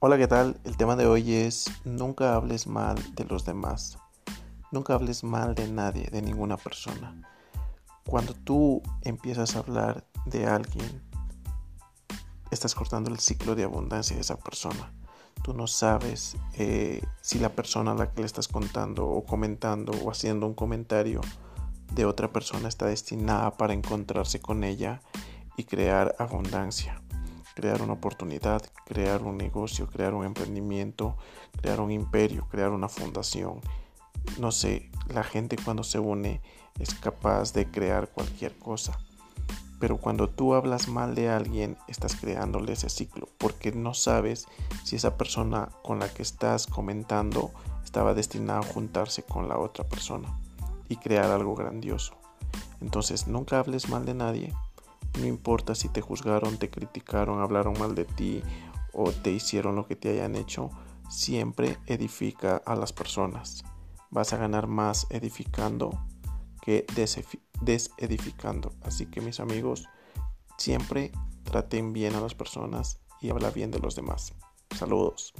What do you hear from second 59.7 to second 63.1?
lo que te hayan hecho, siempre edifica a las